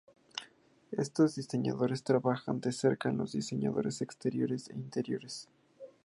[0.97, 5.47] Estos diseñadores trabajan de cerca con los diseñadores exteriores e interiores.